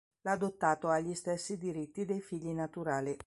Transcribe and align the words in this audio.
L'adottato 0.21 0.87
ha 0.87 0.99
gli 0.99 1.13
stessi 1.13 1.59
diritti 1.59 2.05
dei 2.05 2.21
figli 2.21 2.49
naturali. 2.53 3.15